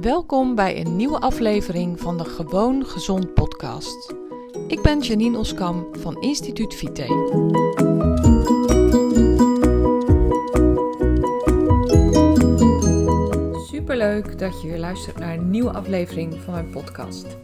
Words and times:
Welkom 0.00 0.54
bij 0.54 0.80
een 0.80 0.96
nieuwe 0.96 1.20
aflevering 1.20 2.00
van 2.00 2.16
de 2.16 2.24
Gewoon 2.24 2.86
Gezond 2.86 3.34
podcast. 3.34 4.14
Ik 4.68 4.82
ben 4.82 5.00
Janine 5.00 5.38
Oskam 5.38 5.86
van 5.92 6.20
Instituut 6.20 6.74
Vite. 6.74 7.02
Superleuk 13.66 14.38
dat 14.38 14.62
je 14.62 14.68
weer 14.68 14.78
luistert 14.78 15.18
naar 15.18 15.34
een 15.34 15.50
nieuwe 15.50 15.72
aflevering 15.72 16.34
van 16.34 16.52
mijn 16.52 16.70
podcast. 16.70 17.36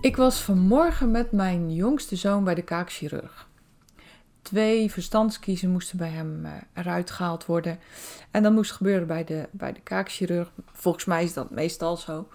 Ik 0.00 0.16
was 0.16 0.42
vanmorgen 0.42 1.10
met 1.10 1.32
mijn 1.32 1.74
jongste 1.74 2.16
zoon 2.16 2.44
bij 2.44 2.54
de 2.54 2.62
kaakchirurg. 2.62 3.48
Twee 4.44 4.90
verstandskiezen 4.90 5.70
moesten 5.70 5.98
bij 5.98 6.08
hem 6.08 6.44
uh, 6.44 6.52
eruit 6.72 7.10
gehaald 7.10 7.46
worden. 7.46 7.78
En 8.30 8.42
dat 8.42 8.52
moest 8.52 8.72
gebeuren 8.72 9.06
bij 9.06 9.24
de, 9.24 9.48
bij 9.50 9.72
de 9.72 9.80
kaakchirurg. 9.80 10.52
Volgens 10.72 11.04
mij 11.04 11.24
is 11.24 11.32
dat 11.32 11.50
meestal 11.50 11.96
zo. 11.96 12.28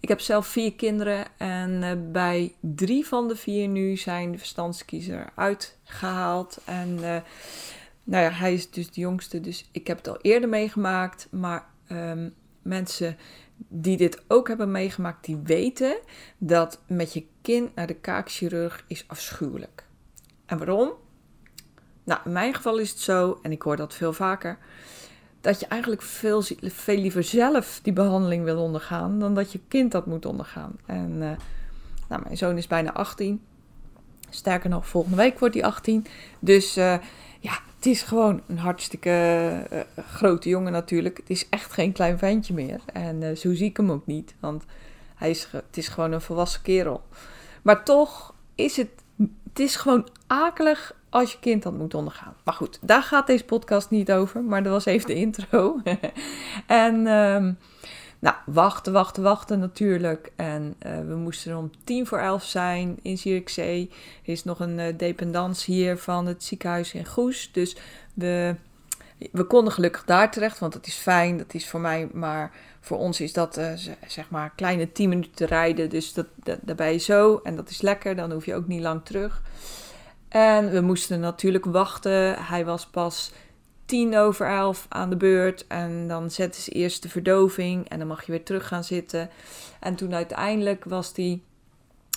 Ik 0.00 0.08
heb 0.08 0.20
zelf 0.20 0.46
vier 0.46 0.74
kinderen 0.74 1.26
en 1.36 1.82
uh, 1.82 1.92
bij 2.12 2.54
drie 2.60 3.06
van 3.06 3.28
de 3.28 3.36
vier 3.36 3.68
nu 3.68 3.96
zijn 3.96 4.32
de 4.32 4.38
verstandskiezer 4.38 5.30
uitgehaald. 5.34 6.60
En 6.64 6.88
uh, 6.88 7.16
nou 8.04 8.24
ja, 8.24 8.30
hij 8.30 8.54
is 8.54 8.70
dus 8.70 8.90
de 8.90 9.00
jongste, 9.00 9.40
dus 9.40 9.68
ik 9.70 9.86
heb 9.86 9.96
het 9.96 10.08
al 10.08 10.18
eerder 10.20 10.48
meegemaakt. 10.48 11.28
Maar 11.30 11.66
um, 11.92 12.34
mensen 12.62 13.16
die 13.56 13.96
dit 13.96 14.22
ook 14.28 14.48
hebben 14.48 14.70
meegemaakt, 14.70 15.24
die 15.24 15.36
weten 15.36 15.96
dat 16.38 16.80
met 16.86 17.12
je 17.12 17.26
kind 17.42 17.74
naar 17.74 17.86
de 17.86 17.94
kaakchirurg 17.94 18.84
is 18.88 19.04
afschuwelijk. 19.06 19.86
En 20.46 20.58
waarom? 20.58 20.92
Nou, 22.06 22.20
in 22.24 22.32
mijn 22.32 22.54
geval 22.54 22.78
is 22.78 22.90
het 22.90 22.98
zo, 22.98 23.38
en 23.42 23.52
ik 23.52 23.62
hoor 23.62 23.76
dat 23.76 23.94
veel 23.94 24.12
vaker, 24.12 24.58
dat 25.40 25.60
je 25.60 25.66
eigenlijk 25.66 26.02
veel, 26.02 26.42
veel 26.62 26.98
liever 26.98 27.22
zelf 27.22 27.80
die 27.82 27.92
behandeling 27.92 28.44
wil 28.44 28.58
ondergaan 28.58 29.18
dan 29.18 29.34
dat 29.34 29.52
je 29.52 29.60
kind 29.68 29.92
dat 29.92 30.06
moet 30.06 30.26
ondergaan. 30.26 30.76
En 30.86 31.10
uh, 31.10 31.30
nou, 32.08 32.22
mijn 32.24 32.36
zoon 32.36 32.56
is 32.56 32.66
bijna 32.66 32.92
18. 32.92 33.40
Sterker 34.30 34.70
nog, 34.70 34.86
volgende 34.86 35.16
week 35.16 35.38
wordt 35.38 35.54
hij 35.54 35.64
18. 35.64 36.06
Dus 36.38 36.76
uh, 36.76 36.96
ja, 37.40 37.58
het 37.76 37.86
is 37.86 38.02
gewoon 38.02 38.42
een 38.46 38.58
hartstikke 38.58 39.10
uh, 39.72 39.80
grote 40.04 40.48
jongen 40.48 40.72
natuurlijk. 40.72 41.16
Het 41.16 41.30
is 41.30 41.48
echt 41.48 41.72
geen 41.72 41.92
klein 41.92 42.18
ventje 42.18 42.54
meer. 42.54 42.80
En 42.92 43.36
zo 43.36 43.54
zie 43.54 43.68
ik 43.68 43.76
hem 43.76 43.90
ook 43.90 44.06
niet, 44.06 44.34
want 44.40 44.64
hij 45.14 45.30
is, 45.30 45.48
het 45.50 45.76
is 45.76 45.88
gewoon 45.88 46.12
een 46.12 46.20
volwassen 46.20 46.62
kerel. 46.62 47.02
Maar 47.62 47.84
toch 47.84 48.34
is 48.54 48.76
het, 48.76 48.90
het 49.56 49.64
is 49.64 49.76
gewoon 49.76 50.08
akelig 50.26 50.94
als 51.08 51.32
je 51.32 51.38
kind 51.38 51.62
dat 51.62 51.72
moet 51.72 51.94
ondergaan. 51.94 52.34
Maar 52.44 52.54
goed, 52.54 52.78
daar 52.82 53.02
gaat 53.02 53.26
deze 53.26 53.44
podcast 53.44 53.90
niet 53.90 54.12
over, 54.12 54.42
maar 54.42 54.62
dat 54.62 54.72
was 54.72 54.84
even 54.84 55.06
de 55.06 55.14
intro. 55.14 55.80
en 56.66 57.06
um, 57.06 57.58
nou, 58.18 58.36
wachten, 58.46 58.92
wachten, 58.92 59.22
wachten 59.22 59.58
natuurlijk. 59.58 60.32
En 60.36 60.74
uh, 60.86 60.98
we 60.98 61.14
moesten 61.14 61.56
om 61.56 61.70
tien 61.84 62.06
voor 62.06 62.18
elf 62.18 62.44
zijn 62.44 62.98
in 63.02 63.18
Zierikzee. 63.18 63.90
Er 64.24 64.32
is 64.32 64.44
nog 64.44 64.60
een 64.60 64.78
uh, 64.78 64.86
dependance 64.96 65.72
hier 65.72 65.98
van 65.98 66.26
het 66.26 66.44
ziekenhuis 66.44 66.94
in 66.94 67.06
Goes. 67.06 67.52
Dus 67.52 67.76
we, 68.14 68.54
we 69.32 69.44
konden 69.44 69.72
gelukkig 69.72 70.04
daar 70.04 70.30
terecht, 70.30 70.58
want 70.58 70.72
dat 70.72 70.86
is 70.86 70.94
fijn. 70.94 71.36
Dat 71.38 71.54
is 71.54 71.68
voor 71.68 71.80
mij, 71.80 72.08
maar 72.12 72.52
voor 72.80 72.98
ons 72.98 73.20
is 73.20 73.32
dat 73.32 73.58
uh, 73.58 73.72
zeg 74.06 74.30
maar 74.30 74.52
kleine 74.56 74.92
tien 74.92 75.08
minuten 75.08 75.46
rijden. 75.46 75.90
Dus 75.90 76.12
dat, 76.12 76.26
dat, 76.34 76.58
daar 76.62 76.76
ben 76.76 76.92
je 76.92 76.98
zo 76.98 77.40
en 77.42 77.56
dat 77.56 77.70
is 77.70 77.80
lekker. 77.80 78.16
Dan 78.16 78.32
hoef 78.32 78.44
je 78.46 78.54
ook 78.54 78.66
niet 78.66 78.82
lang 78.82 79.04
terug. 79.04 79.42
En 80.28 80.70
we 80.70 80.80
moesten 80.80 81.20
natuurlijk 81.20 81.64
wachten. 81.64 82.44
Hij 82.44 82.64
was 82.64 82.86
pas 82.86 83.32
tien 83.84 84.16
over 84.16 84.46
elf 84.46 84.86
aan 84.88 85.10
de 85.10 85.16
beurt. 85.16 85.66
En 85.66 86.08
dan 86.08 86.30
zetten 86.30 86.62
ze 86.62 86.70
eerst 86.70 87.02
de 87.02 87.08
verdoving. 87.08 87.88
En 87.88 87.98
dan 87.98 88.08
mag 88.08 88.26
je 88.26 88.32
weer 88.32 88.44
terug 88.44 88.68
gaan 88.68 88.84
zitten. 88.84 89.30
En 89.80 89.94
toen 89.94 90.14
uiteindelijk 90.14 90.84
was 90.84 91.12
hij 91.14 91.40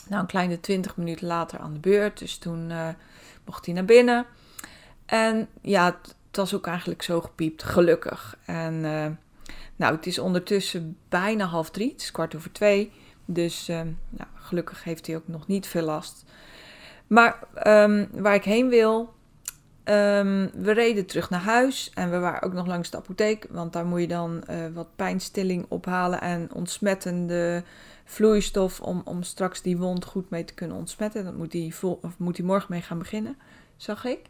nou, 0.08 0.22
een 0.22 0.28
kleine 0.28 0.60
twintig 0.60 0.98
minuten 0.98 1.28
later 1.28 1.60
aan 1.60 1.74
de 1.74 1.80
beurt. 1.80 2.20
Dus 2.20 2.38
toen 2.38 2.70
uh, 2.70 2.88
mocht 3.46 3.66
hij 3.66 3.76
naar 3.76 3.86
binnen. 3.86 4.26
En 5.06 5.48
ja, 5.62 6.00
was 6.40 6.56
ook 6.56 6.68
eigenlijk 6.68 7.02
zo 7.02 7.22
gepiept. 7.22 7.64
Gelukkig. 7.64 8.38
En 8.46 8.74
uh, 8.74 9.06
nou, 9.76 9.96
het 9.96 10.06
is 10.06 10.20
ondertussen 10.20 10.98
bijna 11.10 11.46
half 11.46 11.70
drie. 11.70 11.92
Het 11.92 12.02
is 12.02 12.12
kwart 12.12 12.36
over 12.36 12.52
twee. 12.52 12.92
Dus 13.26 13.70
uh, 13.70 13.82
nou, 14.10 14.30
gelukkig 14.34 14.84
heeft 14.84 15.08
hij 15.08 15.16
ook 15.16 15.28
nog 15.28 15.48
niet 15.48 15.68
veel 15.68 15.84
last. 15.86 16.26
Maar 17.08 17.40
um, 17.68 18.08
waar 18.12 18.36
ik 18.36 18.44
heen 18.44 18.70
wil, 18.70 19.14
um, 19.86 20.52
we 20.54 20.72
reden 20.72 21.06
terug 21.06 21.30
naar 21.30 21.42
huis 21.42 21.92
en 21.94 22.12
we 22.12 22.20
waren 22.20 22.42
ook 22.42 22.54
nog 22.54 22.68
langs 22.68 22.90
de 22.90 22.98
apotheek, 22.98 23.48
want 23.50 23.74
daar 23.74 23.86
moet 23.86 24.02
je 24.02 24.08
dan 24.08 24.44
uh, 24.50 24.56
wat 24.74 24.96
pijnstilling 24.96 25.66
ophalen 25.68 26.22
en 26.22 26.54
ontsmettende 26.54 27.64
vloeistof 28.06 28.82
om, 28.82 29.02
om 29.06 29.24
straks 29.24 29.62
die 29.62 29.78
wond 29.78 30.06
goed 30.06 30.30
mee 30.30 30.46
te 30.46 30.54
kunnen 30.54 30.78
ontsmetten. 30.78 31.24
Dat 31.24 31.36
moet 31.36 31.54
hij, 31.54 31.72
vol, 31.72 32.00
of 32.02 32.18
moet 32.18 32.38
hij 32.38 32.46
morgen 32.46 32.68
mee 32.72 32.82
gaan 32.82 33.00
beginnen, 33.00 33.38
zag 33.76 34.06
ik. 34.06 34.22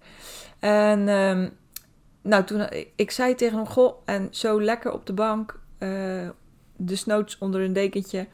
En 0.59 1.07
um, 1.07 1.51
nou, 2.29 2.43
toen, 2.43 2.67
ik 2.95 3.11
zei 3.11 3.35
tegen 3.35 3.57
hem, 3.57 3.67
goh, 3.67 4.01
en 4.05 4.27
zo 4.31 4.61
lekker 4.61 4.91
op 4.91 5.05
de 5.05 5.13
bank, 5.13 5.59
uh, 5.79 6.29
de 6.75 7.35
onder 7.39 7.61
een 7.61 7.73
dekentje, 7.73 8.27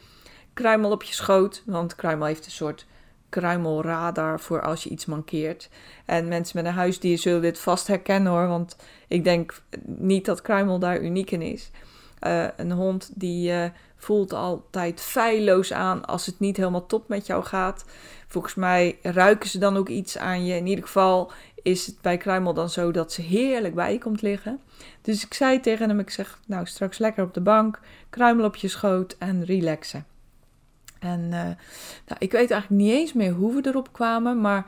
kruimel 0.53 0.91
op 0.91 1.03
je 1.03 1.13
schoot, 1.13 1.63
want 1.66 1.95
kruimel 1.95 2.28
heeft 2.28 2.45
een 2.45 2.51
soort 2.51 2.85
kruimelradar 3.29 4.39
voor 4.39 4.61
als 4.61 4.84
je 4.84 4.89
iets 4.89 5.05
mankeert. 5.05 5.69
En 6.05 6.28
mensen 6.28 6.57
met 6.57 6.66
een 6.66 6.78
huisdier 6.78 7.17
zullen 7.17 7.41
dit 7.41 7.59
vast 7.59 7.88
herkennen 7.88 8.31
hoor, 8.31 8.47
want 8.47 8.75
ik 9.07 9.23
denk 9.23 9.61
niet 9.85 10.25
dat 10.25 10.41
kruimel 10.41 10.79
daar 10.79 11.01
uniek 11.01 11.31
in 11.31 11.41
is. 11.41 11.72
Uh, 12.22 12.47
een 12.57 12.72
hond 12.72 13.11
die 13.13 13.51
voelt 13.95 14.34
altijd 14.34 15.01
feilloos 15.01 15.73
aan 15.73 16.05
als 16.05 16.25
het 16.25 16.39
niet 16.39 16.57
helemaal 16.57 16.85
top 16.85 17.07
met 17.07 17.25
jou 17.25 17.44
gaat. 17.44 17.85
Volgens 18.28 18.55
mij 18.55 19.00
ruiken 19.01 19.50
ze 19.50 19.57
dan 19.59 19.78
ook 19.78 19.89
iets 19.89 20.17
aan 20.17 20.45
je. 20.45 20.55
In 20.55 20.67
ieder 20.67 20.85
geval 20.85 21.31
is 21.65 21.85
het 21.85 22.01
bij 22.01 22.17
kruimel 22.17 22.53
dan 22.53 22.69
zo 22.69 22.91
dat 22.91 23.11
ze 23.11 23.21
heerlijk 23.21 23.75
bij 23.75 23.91
je 23.93 23.99
komt 23.99 24.21
liggen. 24.21 24.59
Dus 25.01 25.25
ik 25.25 25.33
zei 25.33 25.59
tegen 25.59 25.89
hem, 25.89 25.99
ik 25.99 26.09
zeg 26.09 26.39
nou 26.47 26.65
straks 26.65 26.97
lekker 26.97 27.23
op 27.23 27.33
de 27.33 27.41
bank, 27.41 27.79
kruimel 28.09 28.45
op 28.45 28.55
je 28.55 28.67
schoot 28.67 29.15
en 29.19 29.45
relaxen. 29.45 30.05
En 30.99 31.19
uh, 31.19 31.29
nou, 32.05 32.17
ik 32.17 32.31
weet 32.31 32.51
eigenlijk 32.51 32.81
niet 32.81 32.91
eens 32.91 33.13
meer 33.13 33.31
hoe 33.31 33.55
we 33.55 33.67
erop 33.67 33.93
kwamen, 33.93 34.41
maar 34.41 34.65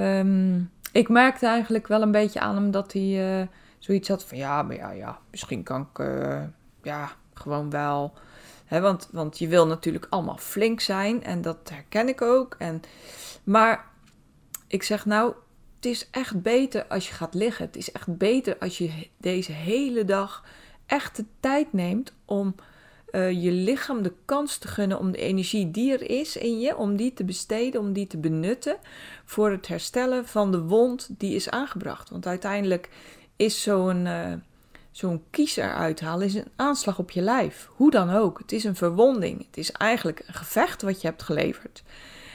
um, 0.00 0.70
ik 0.92 1.08
merkte 1.08 1.46
eigenlijk 1.46 1.86
wel 1.86 2.02
een 2.02 2.10
beetje 2.10 2.40
aan 2.40 2.54
hem 2.54 2.70
dat 2.70 2.92
hij 2.92 3.40
uh, 3.40 3.46
zoiets 3.78 4.08
had 4.08 4.24
van 4.24 4.38
ja, 4.38 4.62
maar 4.62 4.76
ja, 4.76 4.90
ja, 4.90 5.18
misschien 5.30 5.62
kan 5.62 5.88
ik 5.92 5.98
uh, 5.98 6.42
ja, 6.82 7.12
gewoon 7.34 7.70
wel. 7.70 8.12
Hè, 8.64 8.80
want, 8.80 9.08
want 9.12 9.38
je 9.38 9.48
wil 9.48 9.66
natuurlijk 9.66 10.06
allemaal 10.10 10.38
flink 10.38 10.80
zijn 10.80 11.24
en 11.24 11.42
dat 11.42 11.70
herken 11.70 12.08
ik 12.08 12.22
ook. 12.22 12.54
En, 12.58 12.80
maar 13.44 13.84
ik 14.66 14.82
zeg 14.82 15.04
nou, 15.04 15.34
het 15.82 15.90
is 15.90 16.10
echt 16.10 16.42
beter 16.42 16.86
als 16.86 17.08
je 17.08 17.14
gaat 17.14 17.34
liggen. 17.34 17.66
Het 17.66 17.76
is 17.76 17.92
echt 17.92 18.16
beter 18.16 18.58
als 18.58 18.78
je 18.78 19.08
deze 19.16 19.52
hele 19.52 20.04
dag 20.04 20.44
echt 20.86 21.16
de 21.16 21.24
tijd 21.40 21.72
neemt 21.72 22.12
om 22.24 22.54
uh, 23.10 23.42
je 23.42 23.50
lichaam 23.50 24.02
de 24.02 24.12
kans 24.24 24.58
te 24.58 24.68
gunnen 24.68 24.98
om 24.98 25.12
de 25.12 25.18
energie 25.18 25.70
die 25.70 25.92
er 25.92 26.10
is 26.10 26.36
in 26.36 26.60
je, 26.60 26.76
om 26.76 26.96
die 26.96 27.12
te 27.12 27.24
besteden, 27.24 27.80
om 27.80 27.92
die 27.92 28.06
te 28.06 28.18
benutten 28.18 28.76
voor 29.24 29.50
het 29.50 29.68
herstellen 29.68 30.26
van 30.26 30.50
de 30.50 30.62
wond 30.62 31.08
die 31.18 31.34
is 31.34 31.50
aangebracht. 31.50 32.10
Want 32.10 32.26
uiteindelijk 32.26 32.88
is 33.36 33.62
zo'n 33.62 34.06
uh, 34.06 34.32
zo'n 34.90 35.22
kies 35.30 35.56
eruit 35.56 36.00
halen 36.00 36.26
is 36.26 36.34
een 36.34 36.50
aanslag 36.56 36.98
op 36.98 37.10
je 37.10 37.20
lijf. 37.20 37.68
Hoe 37.76 37.90
dan 37.90 38.10
ook. 38.10 38.38
Het 38.38 38.52
is 38.52 38.64
een 38.64 38.76
verwonding. 38.76 39.46
Het 39.46 39.56
is 39.56 39.72
eigenlijk 39.72 40.22
een 40.26 40.34
gevecht 40.34 40.82
wat 40.82 41.00
je 41.00 41.06
hebt 41.06 41.22
geleverd. 41.22 41.82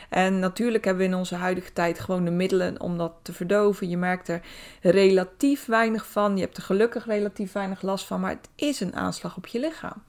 En 0.10 0.40
natuurlijk 0.40 0.86
hebben 0.86 1.04
we 1.04 1.10
in 1.12 1.18
onze 1.18 1.36
huidige 1.36 1.74
tijd 1.74 2.00
gewoon 2.00 2.26
de 2.26 2.32
middelen 2.32 2.82
om 2.82 2.98
dat 2.98 3.14
te 3.22 3.34
verdoven. 3.34 3.90
Je 3.90 3.98
merkt 3.98 4.28
er 4.28 4.42
relatief 4.82 5.66
weinig 5.66 6.08
van. 6.08 6.36
Je 6.36 6.42
hebt 6.42 6.58
er 6.58 6.64
gelukkig 6.64 7.06
relatief 7.06 7.52
weinig 7.52 7.82
last 7.82 8.06
van. 8.06 8.20
Maar 8.20 8.32
het 8.32 8.50
is 8.56 8.80
een 8.80 8.96
aanslag 8.96 9.38
op 9.38 9.48
je 9.48 9.60
lichaam. 9.60 10.04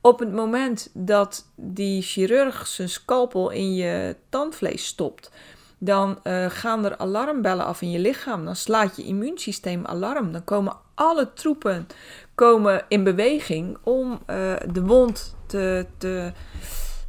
Op 0.00 0.18
het 0.18 0.32
moment 0.32 0.90
dat 0.92 1.50
die 1.54 2.02
chirurg 2.02 2.66
zijn 2.66 2.88
scalpel 2.88 3.50
in 3.50 3.74
je 3.74 4.16
tandvlees 4.28 4.86
stopt, 4.86 5.30
dan 5.78 6.18
uh, 6.24 6.46
gaan 6.48 6.84
er 6.84 6.96
alarmbellen 6.96 7.64
af 7.64 7.82
in 7.82 7.90
je 7.90 7.98
lichaam. 7.98 8.44
Dan 8.44 8.56
slaat 8.56 8.96
je 8.96 9.04
immuunsysteem 9.04 9.86
alarm. 9.86 10.32
Dan 10.32 10.44
komen 10.44 10.76
alle 10.94 11.32
troepen 11.32 11.86
komen 12.34 12.84
in 12.88 13.04
beweging 13.04 13.78
om 13.82 14.12
uh, 14.12 14.54
de 14.72 14.82
wond 14.82 15.36
te, 15.46 15.86
te 15.98 16.32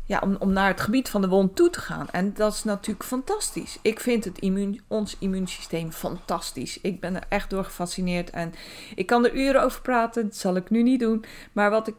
ja, 0.10 0.20
om, 0.24 0.36
om 0.40 0.54
naar 0.54 0.68
het 0.68 0.82
gebied 0.82 1.10
van 1.10 1.22
de 1.22 1.28
wond 1.28 1.56
toe 1.56 1.70
te 1.70 1.82
gaan. 1.82 2.10
En 2.10 2.34
dat 2.34 2.54
is 2.54 2.64
natuurlijk 2.64 3.06
fantastisch. 3.06 3.80
Ik 3.82 4.00
vind 4.00 4.26
het 4.26 4.40
immuun, 4.40 4.82
ons 4.88 5.16
immuunsysteem 5.20 5.92
fantastisch. 5.92 6.82
Ik 6.82 7.00
ben 7.00 7.16
er 7.16 7.24
echt 7.30 7.50
door 7.50 7.64
gefascineerd. 7.64 8.30
En 8.30 8.54
ik 8.96 9.06
kan 9.06 9.26
er 9.26 9.36
uren 9.36 9.64
over 9.64 9.82
praten. 9.82 10.24
Dat 10.24 10.36
zal 10.36 10.56
ik 10.56 10.70
nu 10.70 10.84
niet 10.84 11.00
doen. 11.00 11.26
Maar 11.54 11.70
wat 11.70 11.88
ik 11.88 11.96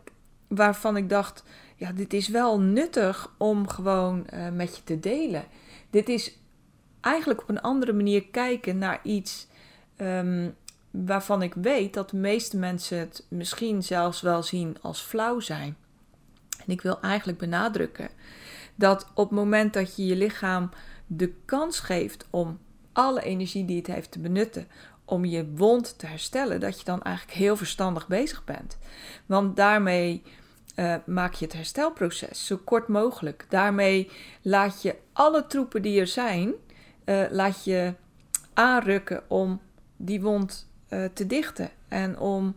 waarvan 0.48 0.96
ik 0.96 1.08
dacht, 1.08 1.42
ja, 1.76 1.92
dit 1.92 2.12
is 2.12 2.28
wel 2.28 2.60
nuttig 2.60 3.34
om 3.38 3.68
gewoon 3.68 4.26
uh, 4.34 4.48
met 4.48 4.76
je 4.76 4.84
te 4.84 5.00
delen. 5.00 5.44
Dit 5.90 6.08
is 6.08 6.38
eigenlijk 7.00 7.42
op 7.42 7.48
een 7.48 7.60
andere 7.60 7.92
manier 7.92 8.26
kijken 8.26 8.78
naar 8.78 9.00
iets 9.02 9.46
um, 9.96 10.54
waarvan 10.90 11.42
ik 11.42 11.54
weet 11.54 11.94
dat 11.94 12.10
de 12.10 12.16
meeste 12.16 12.56
mensen 12.56 12.98
het 12.98 13.26
misschien 13.28 13.82
zelfs 13.82 14.20
wel 14.20 14.42
zien 14.42 14.76
als 14.80 15.00
flauw 15.00 15.40
zijn. 15.40 15.76
En 16.66 16.72
ik 16.72 16.80
wil 16.80 17.00
eigenlijk 17.00 17.38
benadrukken 17.38 18.08
dat 18.74 19.06
op 19.14 19.28
het 19.28 19.38
moment 19.38 19.72
dat 19.72 19.96
je 19.96 20.06
je 20.06 20.16
lichaam 20.16 20.70
de 21.06 21.32
kans 21.44 21.80
geeft 21.80 22.26
om 22.30 22.58
alle 22.92 23.22
energie 23.22 23.64
die 23.64 23.76
het 23.76 23.86
heeft 23.86 24.10
te 24.10 24.18
benutten 24.18 24.66
om 25.04 25.24
je 25.24 25.50
wond 25.54 25.98
te 25.98 26.06
herstellen, 26.06 26.60
dat 26.60 26.78
je 26.78 26.84
dan 26.84 27.02
eigenlijk 27.02 27.36
heel 27.36 27.56
verstandig 27.56 28.08
bezig 28.08 28.44
bent. 28.44 28.78
Want 29.26 29.56
daarmee 29.56 30.22
uh, 30.76 30.94
maak 31.06 31.34
je 31.34 31.44
het 31.44 31.54
herstelproces 31.54 32.46
zo 32.46 32.56
kort 32.64 32.88
mogelijk. 32.88 33.46
Daarmee 33.48 34.10
laat 34.42 34.82
je 34.82 34.96
alle 35.12 35.46
troepen 35.46 35.82
die 35.82 36.00
er 36.00 36.06
zijn, 36.06 36.52
uh, 37.04 37.24
laat 37.30 37.64
je 37.64 37.94
aanrukken 38.54 39.22
om 39.28 39.60
die 39.96 40.20
wond 40.20 40.68
uh, 40.88 41.04
te 41.12 41.26
dichten 41.26 41.70
en 41.88 42.18
om 42.18 42.54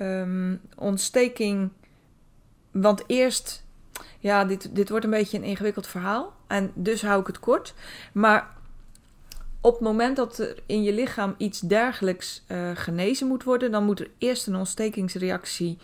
um, 0.00 0.60
ontsteking. 0.76 1.70
Want 2.80 3.02
eerst, 3.06 3.64
ja, 4.18 4.44
dit, 4.44 4.74
dit 4.74 4.88
wordt 4.88 5.04
een 5.04 5.10
beetje 5.10 5.38
een 5.38 5.44
ingewikkeld 5.44 5.86
verhaal 5.86 6.32
en 6.46 6.70
dus 6.74 7.02
hou 7.02 7.20
ik 7.20 7.26
het 7.26 7.38
kort. 7.38 7.74
Maar 8.12 8.56
op 9.60 9.72
het 9.72 9.82
moment 9.82 10.16
dat 10.16 10.38
er 10.38 10.62
in 10.66 10.82
je 10.82 10.92
lichaam 10.92 11.34
iets 11.36 11.60
dergelijks 11.60 12.44
uh, 12.48 12.70
genezen 12.74 13.26
moet 13.26 13.44
worden, 13.44 13.70
dan 13.70 13.84
moet 13.84 14.00
er 14.00 14.10
eerst 14.18 14.46
een 14.46 14.56
ontstekingsreactie 14.56 15.78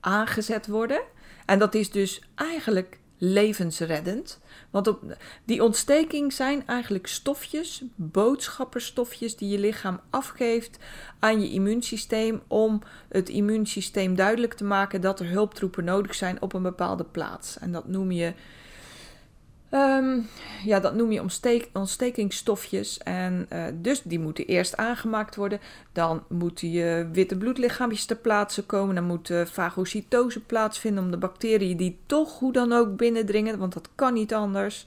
aangezet 0.00 0.66
worden. 0.66 1.00
En 1.46 1.58
dat 1.58 1.74
is 1.74 1.90
dus 1.90 2.22
eigenlijk 2.34 2.98
levensreddend. 3.18 4.40
Want 4.70 4.86
op 4.86 5.02
die 5.44 5.62
ontsteking 5.62 6.32
zijn 6.32 6.66
eigenlijk 6.66 7.06
stofjes, 7.06 7.82
boodschapperstofjes 7.94 9.36
die 9.36 9.48
je 9.48 9.58
lichaam 9.58 10.00
afgeeft 10.10 10.78
aan 11.18 11.40
je 11.40 11.50
immuunsysteem 11.50 12.42
om 12.46 12.82
het 13.08 13.28
immuunsysteem 13.28 14.14
duidelijk 14.14 14.54
te 14.54 14.64
maken 14.64 15.00
dat 15.00 15.20
er 15.20 15.28
hulptroepen 15.28 15.84
nodig 15.84 16.14
zijn 16.14 16.42
op 16.42 16.52
een 16.52 16.62
bepaalde 16.62 17.04
plaats. 17.04 17.58
En 17.58 17.72
dat 17.72 17.88
noem 17.88 18.12
je 18.12 18.32
Um, 19.70 20.28
ja, 20.64 20.80
dat 20.80 20.94
noem 20.94 21.12
je 21.12 21.24
ontstekingsstofjes. 21.72 22.98
En 22.98 23.46
uh, 23.52 23.64
dus 23.74 24.02
die 24.02 24.18
moeten 24.18 24.46
eerst 24.46 24.76
aangemaakt 24.76 25.36
worden. 25.36 25.60
Dan 25.92 26.22
moeten 26.28 26.70
je 26.70 27.08
witte 27.12 27.36
bloedlichaampjes 27.36 28.04
ter 28.04 28.16
plaatse 28.16 28.64
komen. 28.64 28.94
Dan 28.94 29.04
moet 29.04 29.30
uh, 29.30 29.44
fagocytose 29.44 30.40
plaatsvinden 30.40 31.04
om 31.04 31.10
de 31.10 31.16
bacteriën 31.16 31.76
die 31.76 31.98
toch 32.06 32.38
hoe 32.38 32.52
dan 32.52 32.72
ook 32.72 32.96
binnendringen. 32.96 33.58
Want 33.58 33.72
dat 33.72 33.88
kan 33.94 34.14
niet 34.14 34.34
anders. 34.34 34.86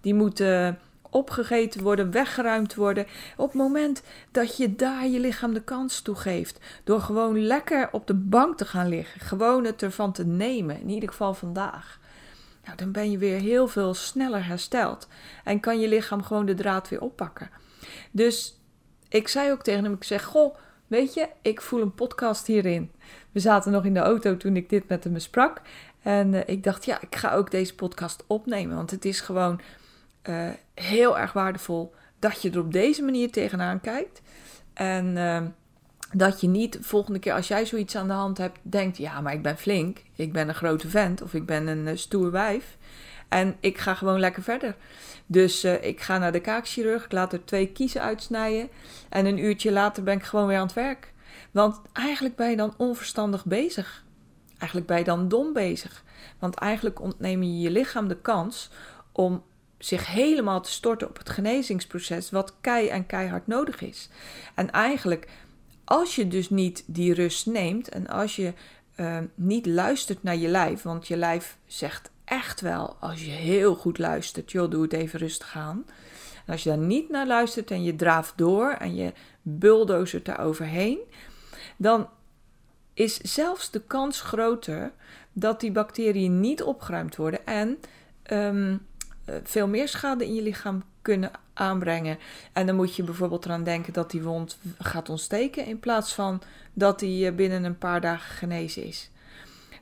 Die 0.00 0.14
moeten 0.14 0.78
opgegeten 1.10 1.82
worden, 1.82 2.10
weggeruimd 2.10 2.74
worden. 2.74 3.06
Op 3.36 3.46
het 3.46 3.60
moment 3.60 4.02
dat 4.30 4.56
je 4.56 4.76
daar 4.76 5.06
je 5.06 5.20
lichaam 5.20 5.54
de 5.54 5.62
kans 5.62 6.00
toe 6.00 6.14
geeft. 6.14 6.58
Door 6.84 7.00
gewoon 7.00 7.46
lekker 7.46 7.88
op 7.92 8.06
de 8.06 8.14
bank 8.14 8.56
te 8.56 8.64
gaan 8.64 8.88
liggen. 8.88 9.20
Gewoon 9.20 9.64
het 9.64 9.82
ervan 9.82 10.12
te 10.12 10.26
nemen. 10.26 10.80
In 10.80 10.88
ieder 10.88 11.08
geval 11.08 11.34
vandaag 11.34 11.98
nou, 12.66 12.78
dan 12.78 12.92
ben 12.92 13.10
je 13.10 13.18
weer 13.18 13.40
heel 13.40 13.68
veel 13.68 13.94
sneller 13.94 14.46
hersteld. 14.46 15.08
En 15.44 15.60
kan 15.60 15.80
je 15.80 15.88
lichaam 15.88 16.22
gewoon 16.22 16.46
de 16.46 16.54
draad 16.54 16.88
weer 16.88 17.00
oppakken. 17.00 17.50
Dus 18.10 18.60
ik 19.08 19.28
zei 19.28 19.52
ook 19.52 19.62
tegen 19.62 19.84
hem, 19.84 19.92
ik 19.92 20.04
zeg, 20.04 20.24
goh, 20.24 20.56
weet 20.86 21.14
je, 21.14 21.28
ik 21.42 21.60
voel 21.60 21.80
een 21.80 21.94
podcast 21.94 22.46
hierin. 22.46 22.92
We 23.32 23.40
zaten 23.40 23.72
nog 23.72 23.84
in 23.84 23.94
de 23.94 24.00
auto 24.00 24.36
toen 24.36 24.56
ik 24.56 24.68
dit 24.68 24.88
met 24.88 25.04
hem 25.04 25.18
sprak. 25.18 25.60
En 26.02 26.32
uh, 26.32 26.40
ik 26.46 26.64
dacht, 26.64 26.84
ja, 26.84 27.00
ik 27.00 27.16
ga 27.16 27.32
ook 27.32 27.50
deze 27.50 27.74
podcast 27.74 28.24
opnemen. 28.26 28.76
Want 28.76 28.90
het 28.90 29.04
is 29.04 29.20
gewoon 29.20 29.60
uh, 30.28 30.48
heel 30.74 31.18
erg 31.18 31.32
waardevol 31.32 31.94
dat 32.18 32.42
je 32.42 32.50
er 32.50 32.58
op 32.58 32.72
deze 32.72 33.02
manier 33.02 33.30
tegenaan 33.30 33.80
kijkt. 33.80 34.22
En 34.72 35.16
uh, 35.16 35.42
dat 36.12 36.40
je 36.40 36.48
niet 36.48 36.78
volgende 36.80 37.18
keer 37.18 37.32
als 37.32 37.48
jij 37.48 37.66
zoiets 37.66 37.96
aan 37.96 38.06
de 38.06 38.12
hand 38.12 38.38
hebt, 38.38 38.58
denkt: 38.62 38.96
ja, 38.96 39.20
maar 39.20 39.32
ik 39.32 39.42
ben 39.42 39.58
flink, 39.58 40.02
ik 40.14 40.32
ben 40.32 40.48
een 40.48 40.54
grote 40.54 40.88
vent 40.88 41.22
of 41.22 41.34
ik 41.34 41.46
ben 41.46 41.66
een 41.66 41.86
uh, 41.86 41.96
stoer 41.96 42.30
wijf. 42.30 42.76
En 43.28 43.56
ik 43.60 43.78
ga 43.78 43.94
gewoon 43.94 44.20
lekker 44.20 44.42
verder. 44.42 44.76
Dus 45.26 45.64
uh, 45.64 45.84
ik 45.84 46.00
ga 46.00 46.18
naar 46.18 46.32
de 46.32 46.40
kaakchirurg, 46.40 47.04
ik 47.04 47.12
laat 47.12 47.32
er 47.32 47.44
twee 47.44 47.66
kiezen 47.66 48.02
uitsnijden. 48.02 48.68
En 49.08 49.26
een 49.26 49.38
uurtje 49.38 49.72
later 49.72 50.02
ben 50.02 50.16
ik 50.16 50.22
gewoon 50.22 50.46
weer 50.46 50.58
aan 50.58 50.66
het 50.66 50.74
werk. 50.74 51.12
Want 51.50 51.80
eigenlijk 51.92 52.36
ben 52.36 52.50
je 52.50 52.56
dan 52.56 52.74
onverstandig 52.76 53.44
bezig. 53.44 54.04
Eigenlijk 54.58 54.86
ben 54.86 54.98
je 54.98 55.04
dan 55.04 55.28
dom 55.28 55.52
bezig. 55.52 56.04
Want 56.38 56.54
eigenlijk 56.54 57.00
ontneem 57.00 57.42
je 57.42 57.58
je 57.58 57.70
lichaam 57.70 58.08
de 58.08 58.16
kans 58.16 58.70
om 59.12 59.42
zich 59.78 60.06
helemaal 60.06 60.60
te 60.60 60.70
storten 60.70 61.08
op 61.08 61.18
het 61.18 61.30
genezingsproces, 61.30 62.30
wat 62.30 62.54
kei 62.60 62.88
en 62.88 63.06
keihard 63.06 63.46
nodig 63.46 63.80
is. 63.80 64.08
En 64.54 64.70
eigenlijk 64.70 65.28
als 65.86 66.14
je 66.14 66.28
dus 66.28 66.50
niet 66.50 66.84
die 66.86 67.14
rust 67.14 67.46
neemt 67.46 67.88
en 67.88 68.06
als 68.06 68.36
je 68.36 68.52
uh, 68.96 69.18
niet 69.34 69.66
luistert 69.66 70.22
naar 70.22 70.36
je 70.36 70.48
lijf, 70.48 70.82
want 70.82 71.08
je 71.08 71.16
lijf 71.16 71.58
zegt 71.66 72.10
echt 72.24 72.60
wel, 72.60 72.96
als 73.00 73.24
je 73.24 73.30
heel 73.30 73.74
goed 73.74 73.98
luistert, 73.98 74.52
joh, 74.52 74.70
doe 74.70 74.82
het 74.82 74.92
even 74.92 75.18
rustig 75.18 75.56
aan. 75.56 75.84
En 76.46 76.52
als 76.52 76.62
je 76.62 76.68
daar 76.68 76.78
niet 76.78 77.10
naar 77.10 77.26
luistert 77.26 77.70
en 77.70 77.82
je 77.82 77.96
draaft 77.96 78.32
door 78.36 78.70
en 78.70 78.94
je 78.94 79.12
bulldozert 79.42 80.24
daar 80.24 80.40
overheen, 80.40 80.98
dan 81.76 82.08
is 82.94 83.16
zelfs 83.16 83.70
de 83.70 83.80
kans 83.80 84.20
groter 84.20 84.92
dat 85.32 85.60
die 85.60 85.72
bacteriën 85.72 86.40
niet 86.40 86.62
opgeruimd 86.62 87.16
worden 87.16 87.46
en 87.46 87.78
um, 88.32 88.86
veel 89.42 89.68
meer 89.68 89.88
schade 89.88 90.24
in 90.24 90.34
je 90.34 90.42
lichaam 90.42 90.82
kunnen 91.06 91.30
aanbrengen. 91.54 92.18
En 92.52 92.66
dan 92.66 92.76
moet 92.76 92.96
je 92.96 93.02
bijvoorbeeld 93.02 93.44
eraan 93.44 93.64
denken 93.64 93.92
dat 93.92 94.10
die 94.10 94.22
wond 94.22 94.58
gaat 94.78 95.08
ontsteken 95.08 95.66
in 95.66 95.80
plaats 95.80 96.14
van 96.14 96.42
dat 96.72 96.98
die 96.98 97.26
eh, 97.26 97.34
binnen 97.34 97.64
een 97.64 97.78
paar 97.78 98.00
dagen 98.00 98.34
genezen 98.34 98.84
is. 98.84 99.10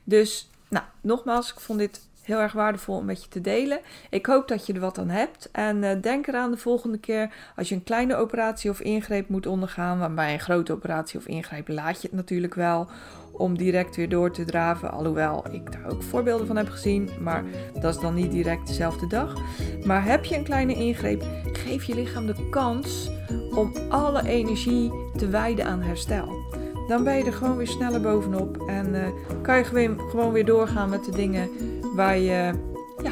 Dus, 0.03 0.49
nou, 0.67 0.85
nogmaals, 1.01 1.51
ik 1.51 1.59
vond 1.59 1.79
dit 1.79 2.01
heel 2.25 2.39
erg 2.39 2.53
waardevol 2.53 2.95
om 2.95 3.05
met 3.05 3.23
je 3.23 3.29
te 3.29 3.41
delen. 3.41 3.79
Ik 4.09 4.25
hoop 4.25 4.47
dat 4.47 4.65
je 4.65 4.73
er 4.73 4.79
wat 4.79 4.97
aan 4.97 5.09
hebt. 5.09 5.49
En 5.51 5.83
uh, 5.83 5.91
denk 6.01 6.27
eraan 6.27 6.51
de 6.51 6.57
volgende 6.57 6.97
keer 6.97 7.33
als 7.55 7.69
je 7.69 7.75
een 7.75 7.83
kleine 7.83 8.15
operatie 8.15 8.69
of 8.69 8.79
ingreep 8.79 9.29
moet 9.29 9.47
ondergaan. 9.47 9.99
waarbij 9.99 10.33
een 10.33 10.39
grote 10.39 10.73
operatie 10.73 11.19
of 11.19 11.25
ingreep 11.25 11.67
laat 11.67 12.01
je 12.01 12.07
het 12.07 12.15
natuurlijk 12.15 12.53
wel 12.53 12.87
om 13.31 13.57
direct 13.57 13.95
weer 13.95 14.09
door 14.09 14.31
te 14.31 14.45
draven. 14.45 14.91
Alhoewel 14.91 15.43
ik 15.51 15.71
daar 15.71 15.91
ook 15.91 16.03
voorbeelden 16.03 16.47
van 16.47 16.55
heb 16.55 16.69
gezien. 16.69 17.09
Maar 17.21 17.43
dat 17.81 17.95
is 17.95 18.01
dan 18.01 18.13
niet 18.13 18.31
direct 18.31 18.67
dezelfde 18.67 19.07
dag. 19.07 19.33
Maar 19.85 20.05
heb 20.05 20.25
je 20.25 20.35
een 20.35 20.43
kleine 20.43 20.73
ingreep, 20.73 21.23
geef 21.53 21.83
je 21.83 21.95
lichaam 21.95 22.25
de 22.25 22.49
kans 22.49 23.09
om 23.55 23.73
alle 23.89 24.27
energie 24.27 24.91
te 25.15 25.29
wijden 25.29 25.65
aan 25.65 25.81
herstel. 25.81 26.43
Dan 26.87 27.03
ben 27.03 27.17
je 27.17 27.23
er 27.23 27.33
gewoon 27.33 27.57
weer 27.57 27.67
sneller 27.67 28.01
bovenop. 28.01 28.63
En 28.67 28.93
uh, 28.93 29.07
kan 29.41 29.57
je 29.57 29.63
gewoon 29.97 30.31
weer 30.31 30.45
doorgaan 30.45 30.89
met 30.89 31.05
de 31.05 31.11
dingen 31.11 31.49
waar 31.95 32.17
je, 32.17 32.51
ja, 33.03 33.11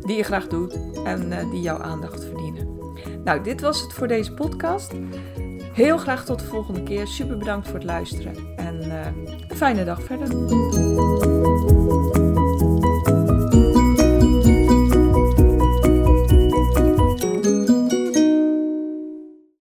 die 0.00 0.16
je 0.16 0.22
graag 0.22 0.46
doet 0.46 0.78
en 1.04 1.32
uh, 1.32 1.50
die 1.50 1.60
jouw 1.60 1.78
aandacht 1.78 2.24
verdienen. 2.24 2.68
Nou, 3.24 3.42
dit 3.42 3.60
was 3.60 3.82
het 3.82 3.92
voor 3.92 4.08
deze 4.08 4.34
podcast. 4.34 4.92
Heel 5.72 5.98
graag 5.98 6.24
tot 6.24 6.38
de 6.38 6.44
volgende 6.44 6.82
keer. 6.82 7.06
Super 7.06 7.36
bedankt 7.36 7.66
voor 7.66 7.74
het 7.74 7.84
luisteren 7.84 8.34
en 8.56 8.84
uh, 8.84 9.06
een 9.48 9.56
fijne 9.56 9.84
dag 9.84 10.02
verder. 10.02 11.31